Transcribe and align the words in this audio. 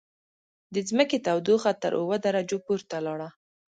د 0.73 0.75
ځمکې 0.89 1.17
تودوخه 1.25 1.71
تر 1.81 1.91
اووه 1.99 2.17
درجو 2.25 2.57
پورته 2.65 2.97
لاړه. 3.05 3.29